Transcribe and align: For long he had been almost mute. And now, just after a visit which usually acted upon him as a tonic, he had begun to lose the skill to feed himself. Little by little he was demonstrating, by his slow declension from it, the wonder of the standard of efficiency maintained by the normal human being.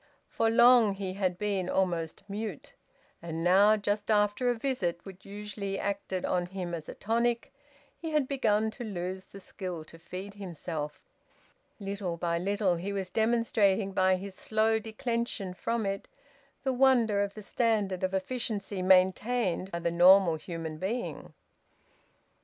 For 0.29 0.49
long 0.49 0.95
he 0.95 1.13
had 1.13 1.37
been 1.37 1.69
almost 1.69 2.23
mute. 2.27 2.73
And 3.21 3.43
now, 3.43 3.77
just 3.77 4.09
after 4.09 4.49
a 4.49 4.55
visit 4.57 4.99
which 5.03 5.27
usually 5.27 5.77
acted 5.77 6.25
upon 6.25 6.47
him 6.47 6.73
as 6.73 6.89
a 6.89 6.95
tonic, 6.95 7.53
he 7.99 8.09
had 8.09 8.27
begun 8.27 8.71
to 8.71 8.83
lose 8.83 9.25
the 9.25 9.39
skill 9.39 9.83
to 9.83 9.99
feed 9.99 10.33
himself. 10.33 11.03
Little 11.79 12.17
by 12.17 12.39
little 12.39 12.77
he 12.77 12.91
was 12.91 13.11
demonstrating, 13.11 13.91
by 13.91 14.15
his 14.15 14.33
slow 14.33 14.79
declension 14.79 15.53
from 15.53 15.85
it, 15.85 16.07
the 16.63 16.73
wonder 16.73 17.21
of 17.21 17.35
the 17.35 17.43
standard 17.43 18.03
of 18.03 18.15
efficiency 18.15 18.81
maintained 18.81 19.69
by 19.69 19.77
the 19.77 19.91
normal 19.91 20.33
human 20.37 20.79
being. 20.79 21.35